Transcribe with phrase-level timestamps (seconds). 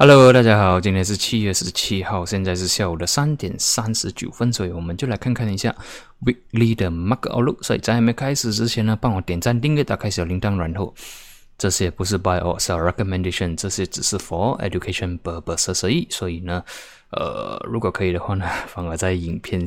[0.00, 5.74] Hello，大家好，今天是七月十七号，现在是下午的三点三十九分，所以我们就来看看一下
[6.24, 7.64] Weekly 的 mark Outlook。
[7.64, 10.94] 所以在还没开始之前呢，帮我点赞、订阅、打开小铃铛，然后
[11.58, 16.06] 这些不是 Buy or Sell Recommendation，这些只是 For Education Purpose 而已。
[16.10, 16.62] 所以呢，
[17.10, 19.66] 呃，如果可以的话呢， 反而在影片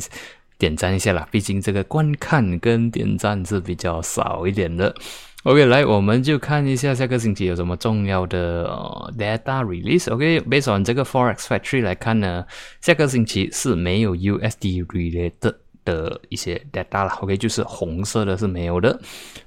[0.57, 4.95] 点赞一下啦，毕竟这个观看跟点赞是比较少一点的。
[5.43, 8.69] OK，来，我们就看一下下个星期有什么重要的
[9.17, 10.13] data release。
[10.13, 12.45] OK，based on 这个 Forex Factory 来看呢，
[12.79, 17.13] 下个星期是没有 USD related 的一些 data 了。
[17.21, 19.01] OK，就是红色的是没有的。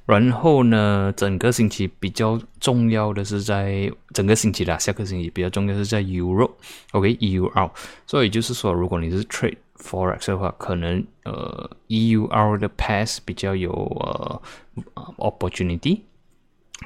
[0.04, 6.50] 然后呢，整个星期比较重要的是在整个星期啦，下个星期比较重要是在 Euro。
[6.90, 7.70] OK，EUR。
[8.04, 14.40] 所以就是说，如果你是 trade Forex 的话，可能呃 EUR 的 pass 比较有呃
[15.18, 16.02] opportunity，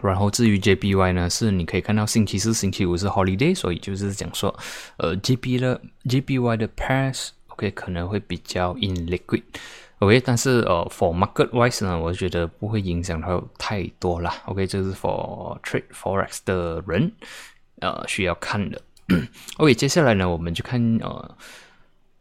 [0.02, 4.59] 然后至于 JPY 呢，是你可以看到星期四、星期五是 holiday，所以就是讲说
[4.97, 9.42] 呃 JP 的 JPY 的 pass OK 可能会比较 in liquid
[9.98, 17.12] OK，但是呃 for market wise 呢，我觉得不会影响到太多啦 OK，这是 for trade Forex 的人
[17.80, 18.80] 呃需要看的
[19.58, 21.36] OK，接下来呢，我们就看呃。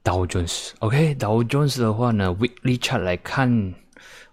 [0.08, 3.73] Dow Jones，OK，Dow Jones 的话呢，Weekly Chart 来看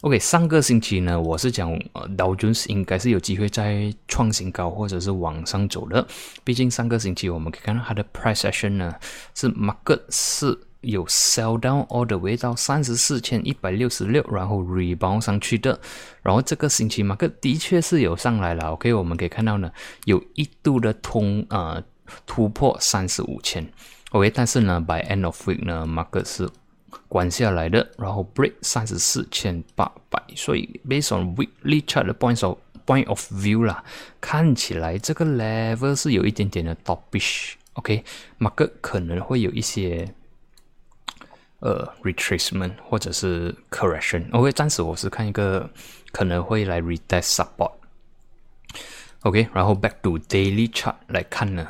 [0.02, 6.06] ，OK，上个星期呢，我是讲呃，Dow Jones 应该是有机会在创新高或者是往上走的。
[6.44, 8.94] 毕竟上个星期我们可以看到它的 Price Action 呢，
[9.34, 15.80] 是 Market 是有 Sell Down All the way 到三十四千一百六十六，然后 Rebound 上去的。
[16.22, 19.72] 然后这个星期 Market 的确是有上来了，OK，我们可以看到呢，
[20.04, 21.82] 有一度的通呃
[22.26, 23.68] 突破三十五千。
[24.14, 26.48] OK，但是呢，by end of week 呢，market 是
[27.08, 33.82] 关下来的，然后 break 三十四千八百，所以 based on weekly chart 的 points of point of view 啦，
[34.20, 37.54] 看起来这个 level 是有一点点的 topish。
[37.72, 40.08] OK，market 可能会有一些
[41.58, 44.30] 呃 retracement 或者是 correction。
[44.30, 45.68] OK，暂时我是看一个
[46.12, 47.72] 可能会来 retest support。
[49.22, 51.66] OK，然后 back to daily chart 来看呢。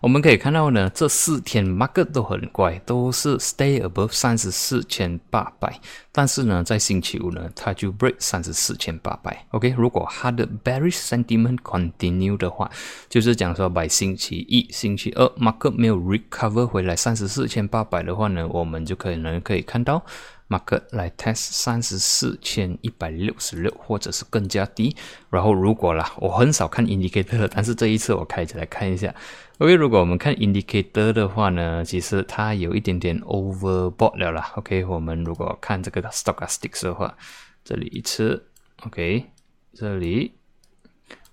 [0.00, 5.80] 我们可以看到呢，这四天 market 都很乖，都是 stay above 三十四千八百。
[6.12, 9.46] 但是呢，在星期五呢，它就 break 三十四千八百。
[9.50, 12.70] OK，如果它的 bearish sentiment continue 的话，
[13.08, 20.04] 就是讲说，by 星期一、星期二 market 没有 recover 回来三十四千八百的话呢，我们就可能可以看到。
[20.48, 24.94] market 来 test 三十四千一百六十六，或者是更加低。
[25.28, 29.12] 然后如果啦，我很少看 indicator，但是这一次我开起来看一下。
[29.58, 34.52] OK，如如果我们看 indicator 的话呢，其实它有一点点 overbought 了啦。
[34.56, 37.16] OK，我们如果看这个 Stochastics 的话，
[37.62, 38.48] 这里一次
[38.84, 39.26] ，OK，
[39.72, 40.32] 这里，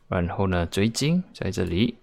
[0.08, 1.98] 然后呢，最近在这里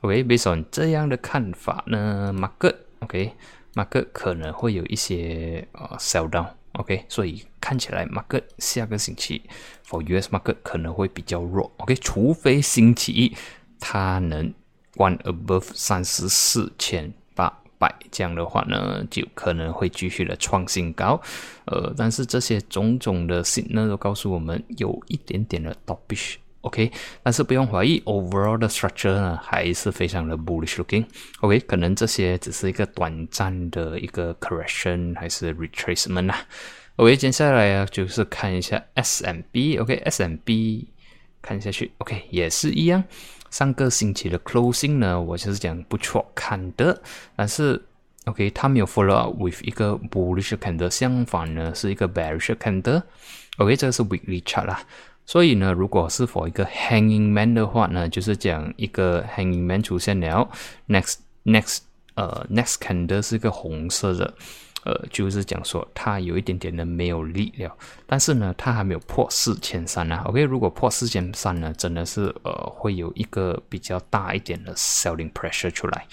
[0.00, 3.34] ，OK，based on 这样的看法呢，market，OK。
[3.74, 9.42] market 可能会有一些呃 sell down，OK，所以看起来 market 下个星期
[9.86, 13.36] for US market 可能会比较弱，OK，除非星期一
[13.78, 14.52] 它能
[14.96, 21.20] 关 above 三十四千八百，这样的话呢，就可能会继续的创新高，
[21.66, 26.36] 呃，但是这些种种的信号都告诉我们有一点点的 topish。
[26.62, 26.90] OK，
[27.22, 31.04] 但是不用怀疑，overall 的 structure 呢还是非常的 bullish looking。
[31.40, 36.38] OK，可能这些只是一个短暂的一个 correction 还是 retracement 啊。
[36.96, 39.80] OK，接下来啊就是看一下 SMB。
[39.80, 40.86] OK，SMB
[41.40, 43.04] 看下去，OK 也是一样。
[43.50, 47.02] 上个星期的 closing 呢，我就是讲不错看的，
[47.34, 47.80] 但是
[48.26, 53.02] OK 它没有 follow up with 一个 bullish candle，相反呢是一个 bearish candle。
[53.58, 54.82] OK，这个是 weekly chart 啦。
[55.24, 60.48] 所以呢，如果是否一个 hanging man 的话呢，就是讲一个 hanging man 出现了
[60.88, 61.78] ，next next
[62.14, 64.34] 呃 next candle 是个红色的，
[64.86, 67.76] 呃，就是讲说它有一点点的没有力了，
[68.06, 70.22] 但是呢，它还没有破四千三啊。
[70.26, 76.06] OK，如果破四千三呢，真的是呃会有一个比较大一点的 selling pressure 出来。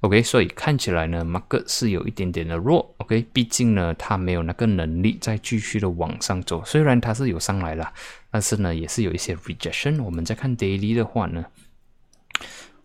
[0.00, 2.92] OK，所以看起来呢，market 是有一点点的弱。
[2.98, 6.64] OK，毕竟呢，它没有那个能力再继续的往上走。
[6.64, 7.92] 虽然它是有上来了，
[8.30, 10.02] 但是呢，也是有一些 rejection。
[10.02, 11.44] 我们再看 daily 的话呢，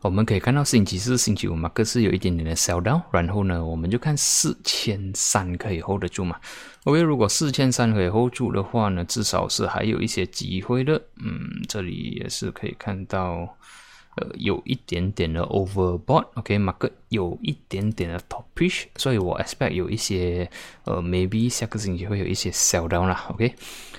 [0.05, 3.01] 我们可以看到星期四、星期五 market 是有一点点的 sell down。
[3.11, 6.39] 然后呢，我们就看四千三可以 hold 得住嘛
[6.83, 11.01] ？OK，如果四千三可以 hold 住的话呢，至少是还有一些机会的。
[11.17, 13.57] 嗯，这里也是可以看到。
[14.17, 20.49] 呃，有一点点的 overbought，OK，market 有一点点的 toppish 所以我 expect 有一些
[20.85, 23.53] 呃，maybe 下个星期会有一些 sell down 啦，OK。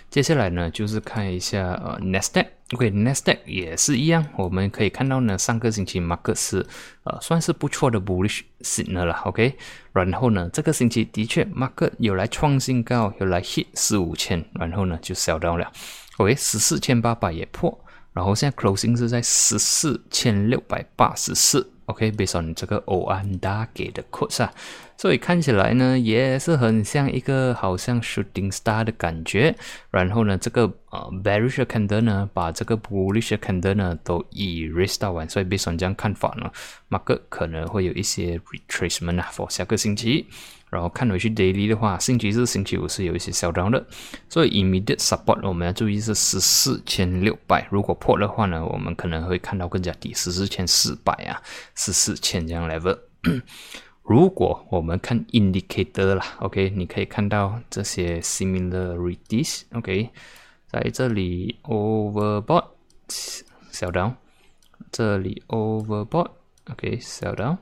[0.09, 6.67] 接下来呢，就是看一下呃 n e s t day OK，Next Day 也是一样，我们可以看到呢，上个星期马克是
[7.05, 9.57] 呃算是不错的 bullish signal 了，OK，
[9.93, 15.71] 然后呢，这个星期的确 mark 有来创新高，有来 hit 四五千，然后呢就 sell 到了
[16.17, 17.79] ，OK，十四千八百也破，
[18.13, 21.71] 然后现在 closing 是在十四千六百八十四。
[21.87, 24.53] OK，based on 这个欧安达给的 quotes 啊，
[24.97, 29.55] 所以看起来呢也是很像一个好像 shooting star 的感觉。
[29.91, 35.29] 然后呢，这个呃 bearish candle 呢，把这个 bullish candle 呢都 erase 到完。
[35.29, 36.51] 所以 based on 这样看法呢
[36.91, 40.27] ，market 可能会有一些 retracement 啊，for 下个星期。
[40.77, 43.83] 然后看回去 daily 的话，星期四、星期五是有一些小涨的，
[44.29, 51.41] 所以 immediate support 我们要注意是十四千六百，如果破的话呢，我们可能会看到更加低，十四千四百啊，
[51.75, 52.99] 十四千这样 level。
[54.05, 60.11] 如果我们看 indicator 啦，OK，你可以看到这些 similarities，OK，
[60.71, 62.67] 在这里 overbought
[63.73, 64.15] 小涨，
[64.93, 67.57] 这里 overbought，OK，小涨。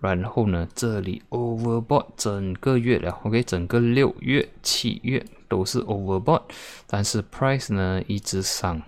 [0.00, 6.42] 然后呢，这里 overbought 整个月了，OK，整个六月、七月都是 overbought，
[6.86, 8.80] 但是 price 呢一直上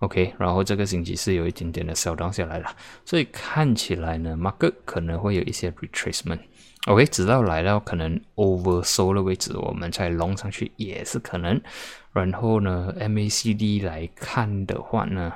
[0.00, 11.60] ，OK，然后这个星期是有一点点的小涨下来了，所以看起来呢，market 可能会有一些 retracement，OK，直到来到可能 oversold 的位置，我们才 long 上去也是可能。
[12.12, 15.32] 然后呢，MACD 来看的话呢。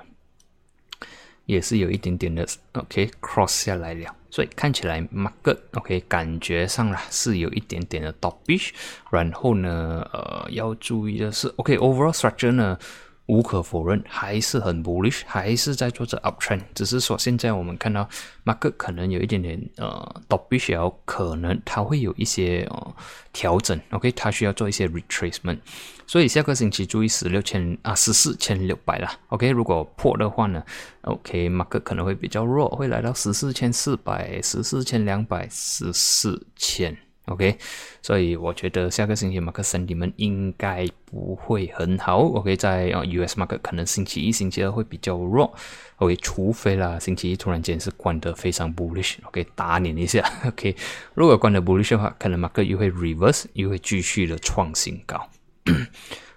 [1.46, 8.68] 也是有一点点的，OK cross 下来了，所以看起来 market OK 感觉上啦是有一点点的 topish，
[9.10, 12.78] 然后呢，呃，要注意的是 OK overall structure 呢。
[13.26, 16.60] 无可否认，还是很 bullish，还是在做着 uptrend。
[16.74, 18.08] 只是说现在我们看到
[18.44, 22.94] market 可能有一点点呃 d o p i s 可能它会有一些呃
[23.32, 23.80] 调整。
[23.90, 25.58] OK，它需要做一些 retracement。
[26.06, 29.12] 所以下个星期注意十六千啊十四千六百啦。
[29.30, 30.62] OK，如果破的话呢
[31.02, 36.96] ，OK，market 可能会比较弱，会来到十四千四百、十四千两百、十四千。
[37.26, 37.58] OK，
[38.02, 42.18] 所以我觉得下个星期马克森你们应该不会很好。
[42.18, 45.52] OK，在啊 US market 可能星期一、星期二会比较弱。
[45.96, 50.24] OK，除非啦星期一突然间是关得非常 bullish，OK 打你一下。
[50.46, 50.76] OK，
[51.14, 55.28] 如果关得 bullish 的话，可能马克又会 reverse，又会继续的创新高。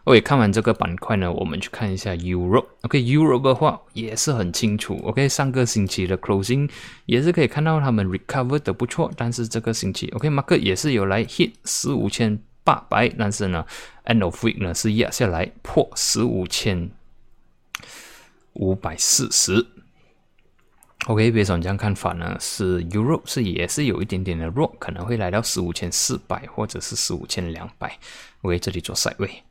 [0.05, 2.65] OK，看完这个板块呢，我们去看一下 Europe。
[2.81, 4.95] OK，Europe 的话也是很清楚。
[5.03, 6.69] OK，上个星期的 closing
[7.05, 13.65] 也是可以看到他们 recover 的不错，但是这个星期 OK，market 也是有来 hit 十五千八百，但是呢
[14.05, 16.89] ，end of week 呢是压下来破十五千
[18.53, 19.67] 五百四十。
[21.07, 27.97] OK，别总这样看法呢，是 Europe 是也是有一点点的弱，可能会来到十五千四百或者是十五千两百。
[28.41, 29.43] OK，这里做 side way。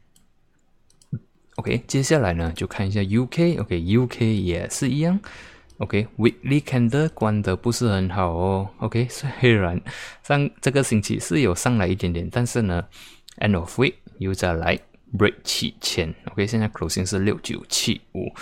[1.59, 3.61] OK，接下来呢，就看一下 UK。
[3.61, 5.19] OK，UK 也是一样。
[5.79, 8.69] OK，Weekly Candle 关的不是很好哦。
[8.79, 9.81] OK，虽然
[10.23, 12.85] 上这个星期是有上来一点点，但是呢
[13.39, 14.79] ，End of Week 又再来
[15.19, 16.15] Break 七千。
[16.31, 18.33] OK，现在 Closing 是六九七五。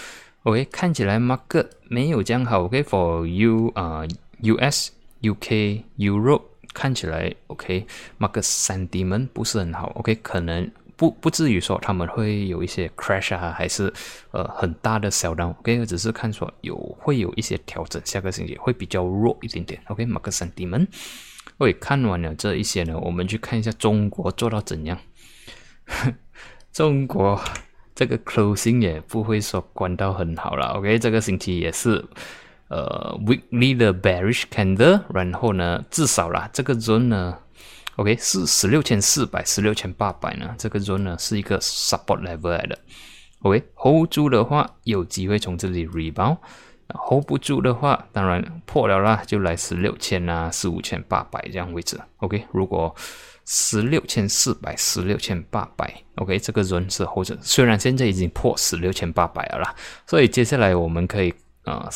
[0.43, 2.65] OK，看起来 Market 没有这样好。
[2.65, 4.05] OK，For U 啊
[4.43, 4.91] ，US、
[5.23, 6.43] UK、Europe
[6.75, 9.91] 看起来 OK，Market Sentiment 不是很好。
[9.95, 10.71] OK，可能。
[10.97, 13.93] 不不至于说他们会有一些 crash 啊，还是
[14.31, 20.89] 呃很大的小单，OK，只是看说有会有一些调整，下个星期会比较弱一点点，OK，马克三 D 们
[21.59, 24.99] ，OK，看完了这一些呢，我们去看一下中国做到怎样。
[26.73, 27.39] 中国
[27.95, 32.03] 这个 closing 也不会说关到很好了，OK，这个星期也是
[32.69, 37.39] 呃 weekly 的 bearish candle，然后呢，至少啦这个周呢。
[37.97, 40.55] OK，是十六千四百、十六千八百呢？
[40.59, 42.79] 这个 zone 呢是一个 support level 来的。
[43.41, 51.99] OK，hold 住的话，有机会从这里 rebound；hold 不住的话，当然破了啦，就来十六千啊、十五千八百这样位置。
[52.19, 52.95] OK，如果
[53.47, 57.27] 十六千四百、十六千八百，OK，这个 zone 是 hold。
[57.41, 59.75] 虽然现在已经破十六千八百了啦，
[60.07, 61.33] 所以接下来我们可以
[61.65, 61.89] 啊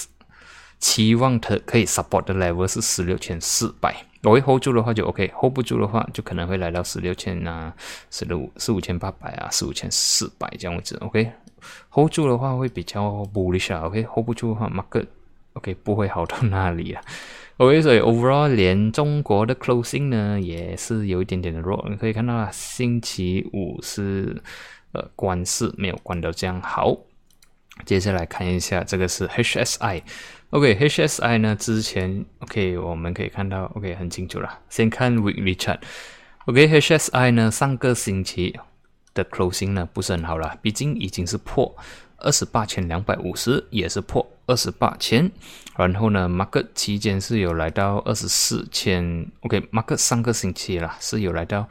[0.78, 4.06] 期望它可以 support 的 level 是十六千四百。
[4.22, 7.74] 我会 hold 住的话就 OK，hold 不住的话就可能会来到十六千啊，
[8.10, 10.96] 十六四五千八百啊，四五千四百这样子。
[11.00, 13.86] OK，hold 住的话会比较 bullish 啊。
[13.86, 15.06] OK，hold 不住的话，market
[15.54, 17.02] OK 不会好到哪里啊。
[17.56, 21.86] OK，所以 overall 连中国的 closing 呢也是有一点点的弱。
[21.88, 24.42] 你可以看到啊，星期五是
[24.92, 26.96] 呃关市没有关到这样好。
[27.86, 30.02] 接下来看一下这个是 HSI。
[30.50, 31.54] OK，HSI 呢？
[31.54, 34.58] 之前 OK，我们可以看到 OK 很清楚了。
[34.68, 35.78] 先看 Weekly Chart。
[36.46, 38.58] OK，HSI 呢，上个星期
[39.14, 41.76] 的 Closing 呢不是很好了，毕竟已经是破
[42.16, 45.30] 二十八千两百五十，也是破二十八千。
[45.76, 51.68] 然后呢，Mark 期间是有来到二十四千 OK，Mark 上个星期啦是有来到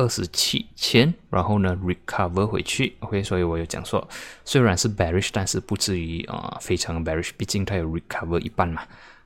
[0.00, 4.08] 二十七千，然后呢 recover 回去，OK，所以我有讲说，
[4.46, 8.82] 虽然是 bearish，但是不至于啊非常 bearish，毕竟它有 recover 一半嘛。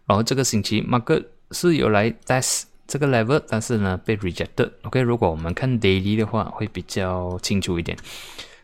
[0.07, 4.73] 然后这个星期 market 是有来 test 这个 level，但是呢被 rejected。
[4.83, 7.97] OK，如果我们看 daily 的话，会比较清楚一点。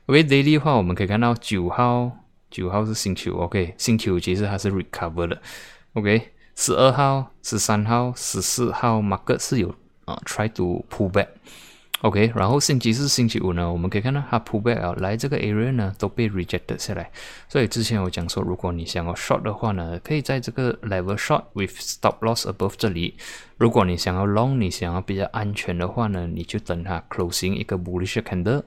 [0.06, 2.10] OK，daily 的话，我们可以看到九号。
[2.50, 5.40] 九号是星期五，OK，星期五其实它是 recover 的
[5.92, 9.72] ，OK，十二号、十三号、十四号，market 是有
[10.04, 11.28] 啊 try to pull back
[12.02, 17.10] OK，然后星期四、星期五呢，我们可以看到它 pull back 啊，来这个 area 呢都被 rejected 下来，
[17.46, 23.16] 所以之前我讲说，如果你想要 short 的话呢，可以在这个 level short with stop loss above 这里，
[23.58, 28.62] 如果你想要 long，你想要比较安全的话呢，你就等它 closing 一个 bullish candle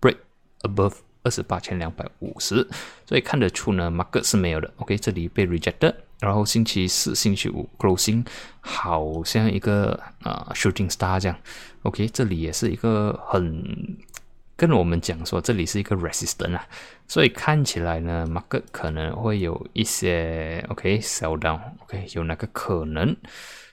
[0.00, 0.16] break
[0.62, 0.94] above。
[1.22, 2.66] 二十八千两百五十，
[3.06, 4.72] 所以看得出呢，market 是没有的。
[4.76, 8.26] OK，这里被 rejected，然后星期四、星期五 closing
[8.60, 11.36] 好像一个啊 shooting star 这样。
[11.82, 13.98] OK，这里也是一个很
[14.56, 16.66] 跟我们讲说，这里是一个 resistance 啊，
[17.06, 21.60] 所以看起来呢，market 可能会有一些 OK sell down。
[21.80, 23.14] OK，有那个可能，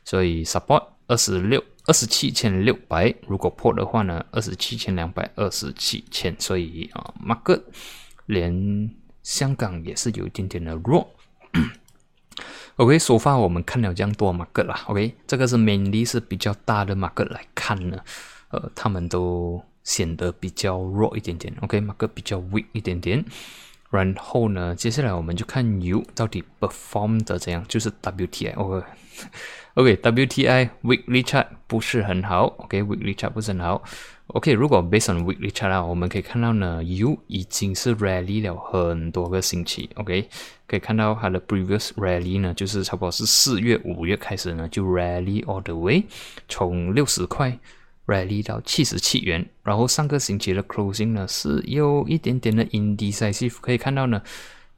[0.04, 1.64] 所以 support 二十六。
[1.88, 4.24] 二十七千六百，如果破的话呢？
[4.32, 7.64] 二十七千两百二十七千，所以啊马哥
[8.26, 8.92] 连
[9.24, 11.10] 香港也是有一点点的弱。
[12.76, 14.82] OK，说话我们看了这样多马哥啦。
[14.88, 17.98] OK，这个是 mainly 是比较大的马哥来看呢，
[18.50, 21.56] 呃，他们都显得比较弱一点点。
[21.62, 23.24] OK，马哥比较 weak 一点点。
[23.90, 28.84] 然后呢，接下来我们就看 U 到底 perform 的怎样，就是 wtio。
[29.76, 32.46] OK，WTI weekly chart 不是很好。
[32.58, 33.84] OK，weekly chart 不是很好。
[34.28, 39.90] OK，如果 based on weekly chart 啊，我们可以看到呢，U 已经是 rally 了很多个星期。
[39.96, 40.28] OK，
[40.68, 46.04] 可以看到它的 previous rally 呢，就是差不多是四月、五月开始呢，就 rally all the way，
[46.48, 47.58] 从六十块。
[48.08, 54.22] rally 到七十七元，然后上个星期的 closing 呢是有一点点的 indecisive，可以看到呢，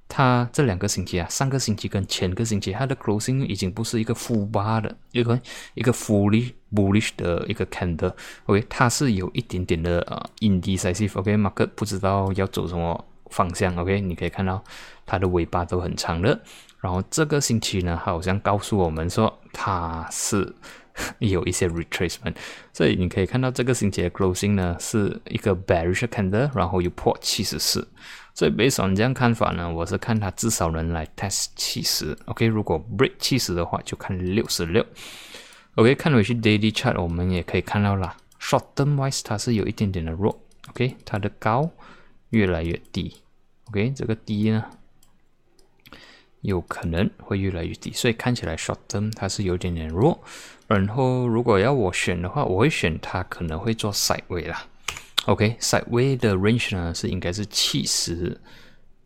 [0.10, 5.40] 它这两个星期啊，上个星期跟前个星期它的 closing 已经不是一个负八的一个
[5.76, 14.62] 一个 fully bullish 的一个 candle，OK，它是有一点点的呃 indecisive，OK，market 不知道要走什么方向，OK，你可以看到
[15.06, 16.38] 它的尾巴都很长的，
[16.82, 20.54] 然后这个星期呢，好像告诉我们说它是。
[21.20, 22.36] 有一些 retracement，
[22.74, 27.88] 所以你可以看到这个星期的 closing 呢是一个 bearish candle，然后又破七十四，
[28.34, 34.86] 所以 based on 这样看法呢，我是看它至少能来 test 七十，OK，如果 break 七十的话就看六十六
[35.76, 40.40] ，OK，看回去 daily chart 我们也可以看到啦 short term wise 它是有一点点的弱
[40.70, 41.70] ，OK，它的高
[42.30, 43.16] 越来越低
[43.70, 44.66] ，OK，这个低呢。
[46.42, 50.18] 有可能会越来越低，所以看起来 short term 它是有点点弱。
[50.68, 54.66] 然后如果要我选的话，我会选它可能会做 side way 啦。
[55.26, 58.40] OK，side way 的 range 呢是应该是七十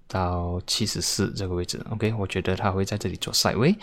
[0.07, 1.83] 到七十四这个位置。
[1.89, 3.75] OK，我觉得它会在这里做 side way，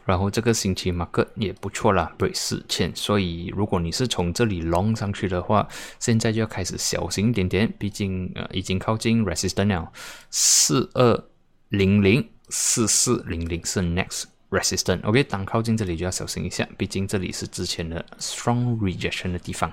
[0.05, 5.69] 然后这个星期 market 也不错啦，break 四千，所以如果你是从这里 long 上去的话，
[5.99, 9.93] 现在就要开始小心一点点，毕竟呃已经靠近 resistance 了，
[10.31, 11.25] 四二
[11.69, 19.73] 零零四四零零是 next resistance，OK，当靠近这里就要小心一下，毕竟这里是之前的 strong rejection 的地方。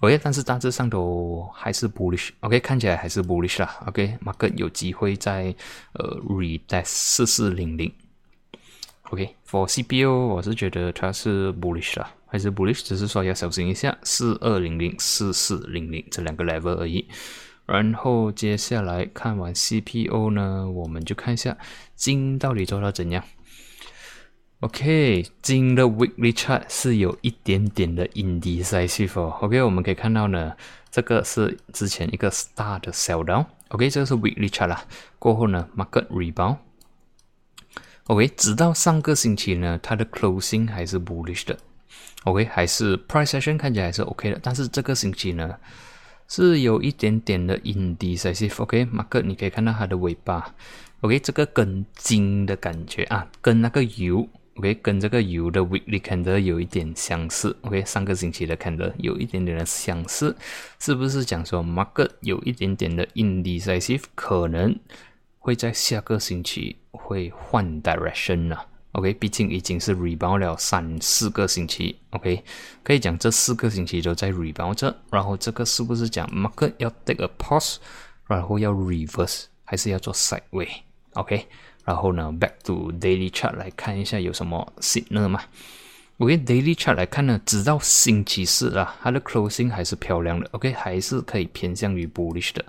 [0.00, 5.54] OK，但是大致上都还是 bullish，OK，看起来还是 bullish 啦，OK，market 有机会在
[5.94, 7.90] 呃 retest 四四零零
[9.10, 17.08] ，OK，for CPO 我是觉得它是 bullish 啦，还是 bullish，只是说要小心一下四二零零四四零零这两个 level 而已。
[17.64, 21.56] 然后接下来看完 CPO 呢，我们就看一下
[21.94, 23.24] 金到底做到怎样。
[24.60, 29.20] OK，金的 Weekly Chart 是有一点点的 indecisive。
[29.20, 30.56] OK，我们可以看到呢，
[30.90, 33.44] 这个是之前一个 Star 的 Sell Down。
[33.68, 34.82] OK，这个是 Weekly Chart 啦。
[35.18, 36.56] 过后呢，Market Rebound。
[38.04, 41.58] OK，直到上个星期呢，它的 closing 还是 bullish 的。
[42.24, 45.54] OK，还是 price action 看起来还是 OK 的，但是这个星期呢，
[46.28, 48.62] 是有一点点的 indecisive。
[48.62, 50.54] OK，market 你可以看到它的尾巴。
[51.02, 54.26] OK，这个跟金的感觉啊，跟那个油。
[54.56, 57.54] OK，跟这个油的 weekly candle 有一点相似。
[57.60, 60.34] OK，上个星期的 candle 有一点点的相似，
[60.78, 64.74] 是不是讲说 market 有一点点的 indecisive，可能
[65.38, 68.56] 会在下个星期会换 direction 呢
[68.92, 71.98] ？OK，毕竟已经是 rebound 了三四个星期。
[72.10, 72.42] OK，
[72.82, 77.76] 可以讲这四个星期都在 rebound 着，然后这个是不是讲 market 要 take a pause，
[78.26, 81.46] 然后要 reverse，还是要做 sideway？OK。
[81.86, 85.40] 然后呢，back to daily chart 来看一下有什么 signal 嘛
[86.18, 92.64] ？OK daily chart 来看呢，直到星期四啊，它的 closing 还是漂亮的，OK 还是可以偏向于 bullish 的。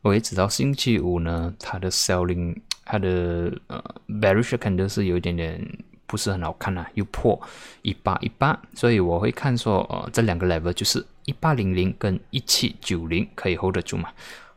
[0.00, 2.56] OK 直到星期五呢，它的 selling
[2.86, 5.60] 它的呃 bearish candle 是有一点点
[6.06, 7.38] 不是很好看啊，又破
[7.82, 14.08] 一八一八，所以我会看说呃这两个 level 就是一八零零跟一七九零可以 hold 得住嘛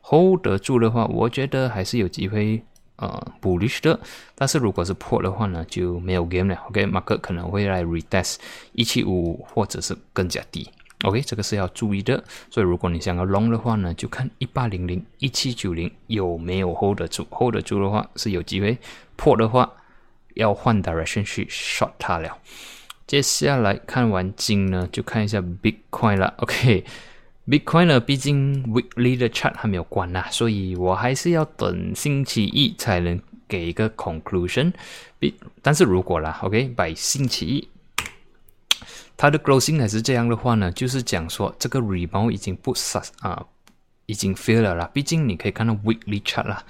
[0.02, 2.64] ？hold 得住的话，我觉得还是有机会。
[2.98, 4.00] 呃，bullish 的，
[4.34, 6.60] 但是如果是破的话呢，就没有 game 了。
[6.68, 8.38] OK，market 可能会来 retest
[8.74, 10.68] 一七五或者是更加低。
[11.04, 12.24] OK，这个是要注意的。
[12.50, 17.24] 所以如果你想要 long 的话呢，就看一八零零、一七九零有没有 hold 得住。
[17.30, 18.76] hold 得住的话是有机会，
[19.16, 19.72] 破的话
[20.34, 22.36] 要换 direction 去 short 它了。
[23.06, 26.34] 接下来看完金呢，就看一下 Bitcoin 了。
[26.38, 26.84] OK。
[27.50, 34.74] Bitcoin 呢，毕竟 weekly 的 chart 还没有关呐，所以我还是要等星期一才能给一个 conclusion。
[35.18, 37.70] 比但是如果啦，OK，by 星期一，
[39.16, 43.46] 它的 closing 还是这样的话呢，就是讲说这个 rebound 已经不杀啊，
[44.08, 44.90] 已经 fail 了啦。
[44.94, 46.62] 毕竟你可以看到 weekly chart 啦，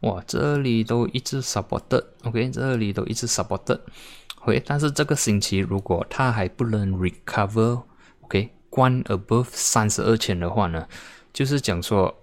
[0.00, 3.80] 哇，这里都一直 supported，OK，这里都一直 supported。
[4.42, 8.50] OK，但是这个星期如果它还不能 recover，OK。
[8.70, 10.86] 关 above 三十二千的话呢，
[11.32, 12.16] 就是讲说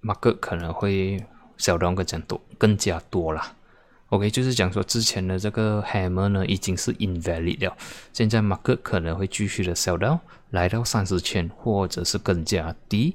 [0.00, 1.22] 马克可能会
[1.58, 3.54] 小动更加多，更加多啦。
[4.08, 7.76] OK，就是讲说之前的这个 hammer 呢已经是 invalid 了，
[8.12, 13.14] 现在马克可能会继续的小到来到三十千，或者是更加低。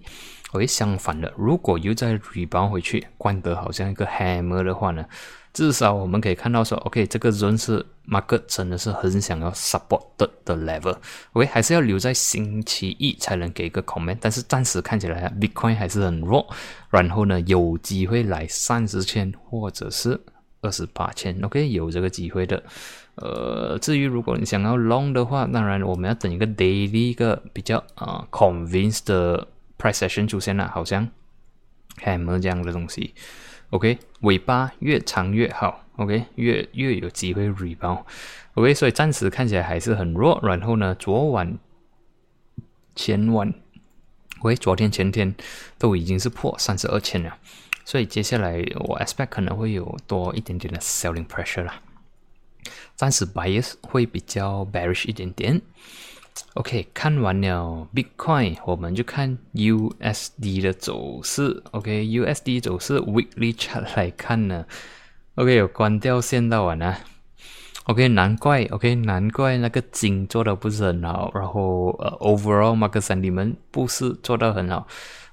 [0.52, 5.04] OK，相反的，如果又再 rebound 回去，关得好像一个 hammer 的话呢？
[5.54, 16.48] 至少我们可以看到说，OK，这个人是 market 真的是很想要 support 的的 level，OK，还是要留在星期一才能给一个 comment，但是暂时看起来啊 Bitcoin 还是很弱，
[16.89, 20.20] 然后呢，有机会来三十千或者是
[20.62, 22.63] 二十八千，OK，有这个机会的。
[23.16, 31.08] 呃，至于如果你想要 long 的话，当然我们要等一个 daily 一个比较啊 convinced 的 price session 出现了，好像
[32.04, 33.13] hammer 这样的东西。
[33.74, 35.84] OK，尾巴越长越好。
[35.96, 38.04] OK，越越有机会 rebound。
[38.54, 40.40] OK，所以暂时看起来还是很弱。
[40.44, 41.58] 然后呢，昨晚、
[42.96, 43.52] 前晚
[44.42, 45.34] ，OK，昨天、前天
[45.80, 47.36] 都已经是破三十二千了。
[47.84, 51.82] 所以接下来我 expect 可能会有多一点点的 selling pressure 啦。
[52.96, 55.60] 暂时 bias 会比较 bearish 一点点。
[56.56, 61.63] OK，看完了 Bitcoin，我们就看 USD 的走势。
[61.72, 64.65] OK，USD 走势 Weekly chart 来看呢
[65.36, 67.00] ，OK 有关掉线到完啊。
[67.86, 74.88] OK，难怪 OK，难怪那个金做的不是很好，然后呃 Overall Market Sentiment 不是做到很好。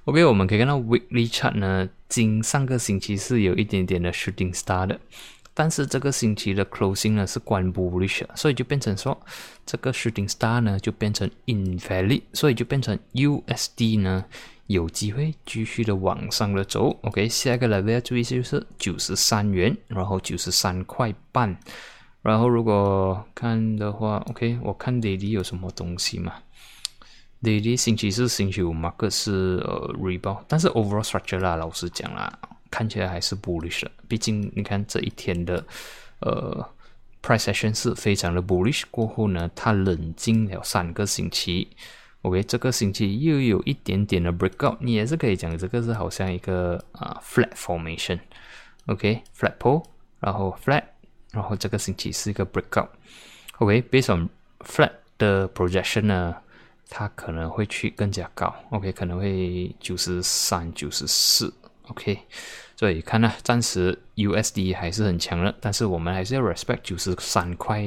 [0.05, 4.99] OK，我们可以看到 Weekly chart 呢，金上个星期是有一点点的 Shooting Star 的。
[5.53, 9.19] 但是这个星期的 closing 呢是关 bullish，所以就变成说
[9.65, 14.23] 这个 shooting star 呢就变成 invalid，所以就变成 USD 呢
[14.67, 16.97] 有机会继续的往上的走。
[17.01, 21.57] OK，下一个 level 要注意就是九十三元，然后九十三块半。
[22.21, 26.35] 然后如果看的话，OK，我看 daily 有什么东西嘛
[27.41, 32.39] ？daily 星期四、星期五，mark 是呃 rebound，但是 overall structure 啦，老实讲啦。
[32.81, 35.63] 看起来还是 bullish 的，毕竟你看这一天的
[36.21, 36.67] 呃
[37.21, 41.69] price action 是非常的 bullish，过后呢，它冷静了三个星期
[42.23, 49.83] ，OK，这个星期又有一点点的 breakout，你也是可以讲这个是好像一个啊 flat formation，OK，flat pole，
[50.19, 50.85] 然后 flat，
[51.33, 54.27] 然后这个星期是一个 breakout，OK，based on
[54.61, 56.35] flat 的 projection 呢，
[56.89, 61.53] 它可能会去更加高，OK，可能会九十三、九十四。
[61.87, 62.17] OK，
[62.81, 67.79] 所以看呢，暂时 USD 还是很强的，但是我们还是要 respect 九十三块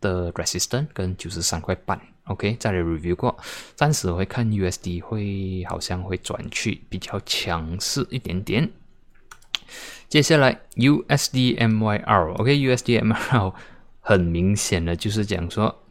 [0.00, 2.00] 的 resistance 跟九十三块半。
[2.26, 3.36] OK，再来 review 过，
[3.74, 8.70] 暂时会看 USD 会好像会转去比较强势一点点。
[10.08, 13.54] 接下来 USDMYR，OK，USDMYR
[13.98, 15.82] 很明显的就是讲说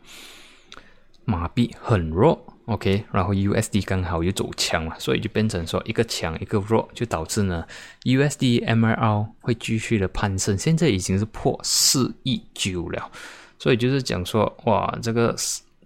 [1.26, 2.56] 马币很弱。
[2.70, 7.66] OK，然后 USD 刚好又走强嘛，所以就变成说一个强一个弱，就导致呢
[8.04, 13.10] USD MRL 会继续的攀升，现在已经是破四亿九了，
[13.58, 15.36] 所以就是讲说哇，这个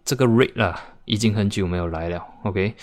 [0.04, 2.22] 这个 rate 啦，已经很久没有来了。
[2.44, 2.76] OK，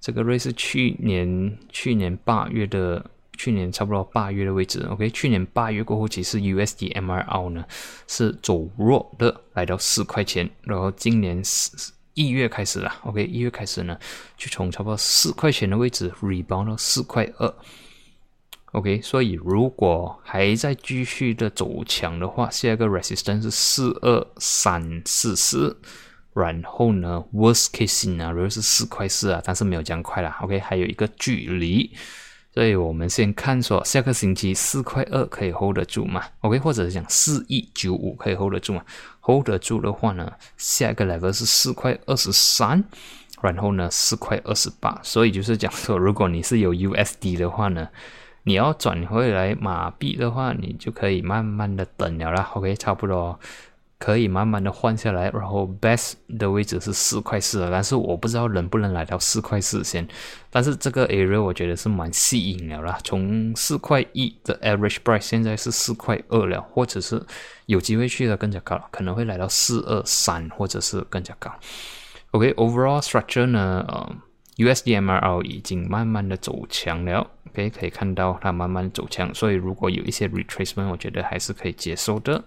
[0.00, 3.04] 这个 rate 是去年去年八月的，
[3.36, 4.80] 去年差不多八月的位置。
[4.88, 7.62] OK，去年八月过后，其实 USD MRL 呢
[8.08, 11.92] 是走弱的，来到四块钱，然后今年四。
[12.14, 13.98] 一月开始了，OK，一月开始呢，
[14.36, 17.54] 就从差不多四块钱的位置 rebound 到四块二
[18.72, 25.76] ，OK，所以如果还在继续的走强的话，下一个 resistance 是四二三四四，
[26.32, 31.90] 然后呢，worst case 呢，如果是四块四啊，但是没有这样快了，OK，还有一个距离。
[32.52, 38.84] 所以我们先看说下个星期四块二可以 hold 得住吗？OK，或者是讲四一九五可以 hold 得住吗
[39.24, 42.84] ？hold 得住的话呢，下一个 level 是四块二十三，
[43.42, 45.00] 然后呢四块二十八。
[45.02, 47.88] 所以就是讲说，如果你是有 USD 的话呢，
[48.42, 52.50] 你要转回来马币的话，你就可以慢慢的等了啦。
[52.54, 53.38] OK，差不多。
[54.04, 60.06] 可以慢慢的换下来，然后 best 的位置是四块四，但是我不知道能不能来到四块四先。
[60.50, 67.18] 但是这个 area 我觉得是蛮吸引了啦，从四块一的 average price 现在是四块二了，或者是
[67.64, 71.50] 有机会去的更加高，可能会来到四二三或者是更加高。
[72.32, 74.14] OK，overall structure 呢，呃
[74.58, 82.44] ，USDMRL 已经慢慢的走强了，OK 可以看到它慢慢走强，所以如果有一些 retracement，我觉得还是可以接受的。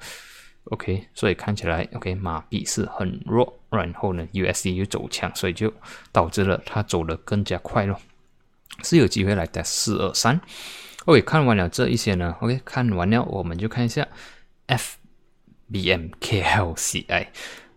[0.69, 5.73] OK，所以看起来 OK 马币是很弱，然后呢 USD 又走强，所以就
[6.11, 7.97] 导致了它走得更加快咯，
[8.83, 10.41] 是有机会来的四二三。
[11.05, 14.05] OK，看完了这一些呢，OK 看完了我们就看一下
[15.71, 17.27] FBMKLCI。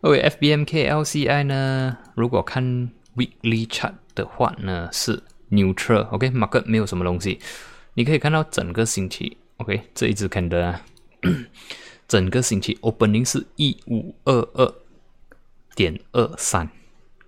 [0.00, 6.08] OK，FBMKLCI 呢，如果看 Weekly Chart 的话呢是 Neutral。
[6.08, 7.38] OK，Market 没有什么东西，
[7.94, 10.80] 你可以看到整个星期 OK 这一只看的。
[12.10, 14.74] 整个星期 opening 是一五二二
[15.76, 16.68] 点二三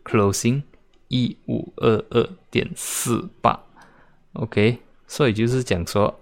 [0.03, 0.65] ，closing
[1.07, 3.65] 一五二二点四八
[4.33, 6.19] ，OK，所以就是讲说，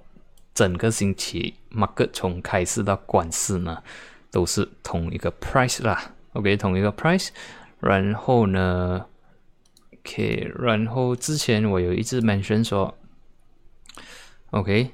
[0.53, 3.83] 整个星期 market 从开市到关市呢，
[4.31, 7.29] 都是同一个 price 啦，OK，同一个 price，
[7.79, 9.07] 然后呢
[10.01, 12.95] ，OK，然后之前我有一直 mention 说
[14.51, 14.91] ，OK，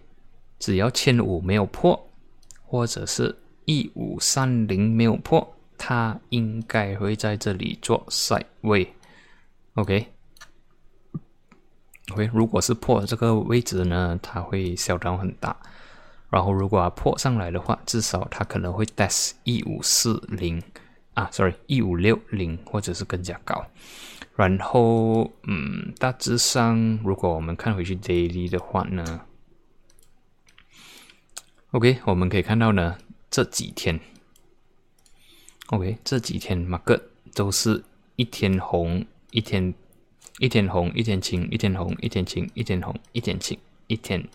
[0.61, 2.09] 只要千五没有破，
[2.65, 3.35] 或者是
[3.67, 8.95] 一五三零没有破，它应该会在这里做 side 位
[9.75, 10.11] ，OK，OK，
[12.33, 15.55] 如果是破这个位置呢，它会小涨很大。
[16.31, 20.63] 然后如果破上来的话，至少它可能会 test 一五四零
[21.15, 23.65] 啊，sorry，一五六零或者是更加高。
[24.37, 29.23] 然后，嗯，大致上如果我们看回去 daily 的话呢
[31.73, 32.97] ，OK，我们可以看到呢。
[33.31, 34.01] 这几天
[35.69, 37.85] ，OK，这几天马个都是
[38.17, 39.75] 一天红一天，
[40.39, 43.59] 一天红一天晴，一天红一天晴，一天红一天晴，
[43.89, 44.27] 一天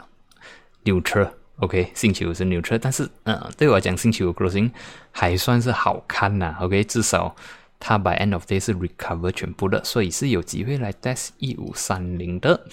[0.83, 4.71] neutral，OK，星期五是 neutral，但是嗯，对我来讲星期五 closing
[5.11, 7.35] 还算是好看呐，OK，至少
[7.79, 12.67] 它 by end of day 是 recover 全部的，所以是有机会来 test 一五三零的。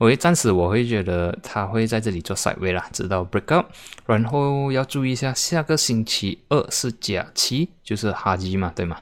[0.00, 3.66] 我会暂时我会觉得他会在这里做 side way 啦，直到 break up，
[4.06, 8.98] 然后要注意一下，下个星期二是假期，就是哈基嘛，对吗？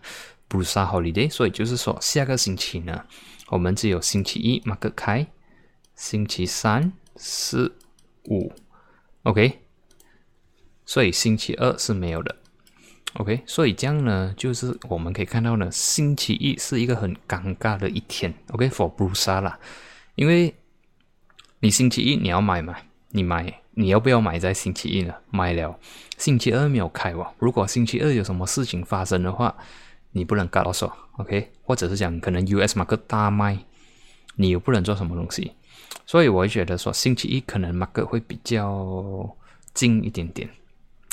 [0.48, 3.04] 不是 holiday，所以就是说下个星期呢，
[3.46, 5.24] 我们只有星期一 mark 开，
[5.94, 7.76] 星期三、四、
[8.24, 8.52] 五
[9.22, 9.60] ，OK，
[10.84, 12.34] 所以星期二是没有的
[13.14, 19.56] ，OK，所以这样呢，就是我们可以看到呢，星期一是一个很尴尬的一天，OK，for b r u s a 啦，
[20.16, 20.52] 因为
[21.60, 22.76] 你星期一你要买吗？
[23.10, 25.12] 你买，你要不要买在星期一呢？
[25.30, 25.76] 买了，
[26.16, 27.26] 星期二没有开哦。
[27.38, 29.52] 如果星期二有什么事情发生的话，
[30.12, 31.50] 你不能搞到手，OK？
[31.62, 33.58] 或者是讲可能 US 马克大卖，
[34.36, 35.52] 你又不能做什么东西。
[36.06, 39.36] 所以我觉得说星期一可能马克会比较
[39.74, 40.48] 近一点点。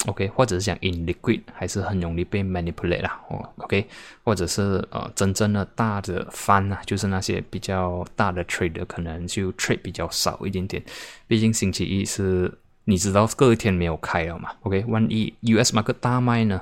[0.07, 3.87] OK，或者是讲 in liquid 还是很容易被 manipulate 啦，哦，OK，
[4.23, 10.83] 或者是呃真正的大的翻啊，就是那些比较大的 trade 可能就 trade 比较少一点点，
[11.27, 12.53] 毕竟星期一是
[12.83, 16.61] 你知道隔一天没有开了嘛，OK，万一 US market 大卖呢，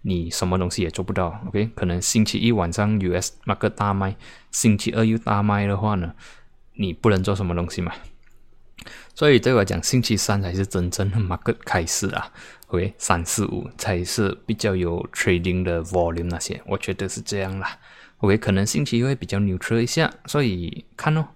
[0.00, 4.16] 你什么东西也做不到，OK，可能星期一晚上 US market 大卖，
[4.50, 6.12] 星期二又大卖的话呢，
[6.74, 7.92] 你不能做什么东西嘛。
[9.14, 12.32] 所以对我讲，星期三才是真正的 market 开始啊。
[12.68, 17.78] OK，三四五才是比较有 trading 的 volume 那些，我觉得是这样啦。
[18.18, 21.26] OK，可能星期一会比较 neutral 一下，所以看哦。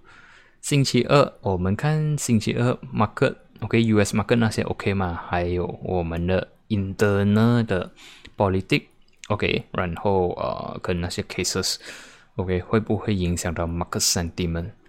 [0.59, 5.17] 星期二我们看星期二 market，OK，US market 那些 OK 吗？
[5.29, 7.89] 还有我们的 internal 的
[8.35, 14.01] politic，OK，然后呃，跟那些 cases，OK，会不会影响到 market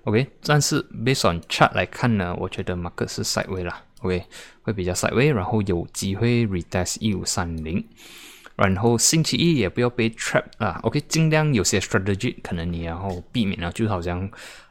[0.09, 4.25] OK，但是 based on chart 来看呢，我觉得 market 是 sideway 啦，OK，
[4.63, 7.85] 会比较 sideway，然后有机会 retest 一五三零。
[8.57, 14.27] 然后星期一也不要被 trap 啊，OK，尽量有些 strategy 可能你然后避免了，就好像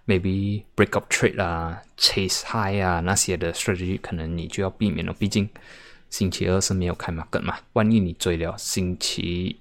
[0.07, 5.47] maybe break up trade 啊，chase high 啊那些的 strategy 可能你就要避免了，毕竟
[6.09, 9.59] 星期二是没有开 market 嘛，万一你追了星期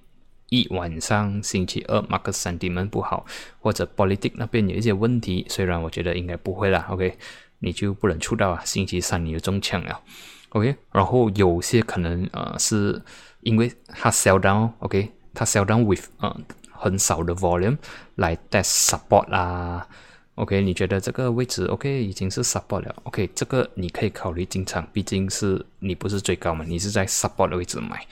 [0.49, 3.25] 一晚上，星期二 market sentiment 不好，
[3.61, 7.17] 或者 politic 那边有一些问题，虽然我觉得应该不会啦，OK，
[7.59, 10.01] 你就不能出到啊，星期三你就中枪了
[10.51, 13.03] ，OK，然后有些可能呃是。
[13.43, 17.79] 因为它 sell down，OK，它 sell down with 嗯很少的 volume
[18.17, 19.87] 来 test support 啦
[20.35, 28.05] ，OK，你觉得这个位置 OK 已经是 support 了，OK，这个你可以考虑进场，毕竟是你不是最高嘛，你是在 support 的位置买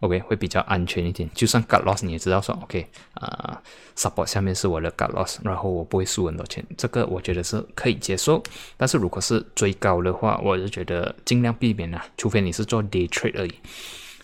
[0.00, 1.28] ，OK 会比较安全一点。
[1.34, 3.62] 就算 got loss 你也知道说 OK 啊
[3.96, 8.42] support 下面是我的 got loss，然后我不会输很多钱，这个我觉得是可以接受。
[8.76, 13.54] 但是如果是追高的话，我就觉得尽量避免啦，除非你是做 day trade 而已。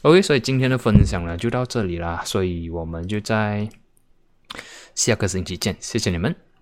[0.03, 3.69] OK，所以今天的分享呢就到这里啦，所以我们就在
[4.95, 6.54] 下个星期见，谢谢你们。